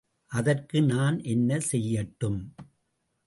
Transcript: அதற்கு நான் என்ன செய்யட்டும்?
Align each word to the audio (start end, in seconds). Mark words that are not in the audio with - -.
அதற்கு 0.31 0.81
நான் 0.83 1.17
என்ன 1.23 1.59
செய்யட்டும்? 1.71 2.39